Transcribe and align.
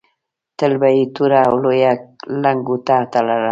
تل 0.57 0.73
به 0.81 0.87
یې 0.95 1.03
توره 1.15 1.39
او 1.49 1.55
لویه 1.63 1.91
لنګوټه 2.43 2.97
تړله. 3.13 3.49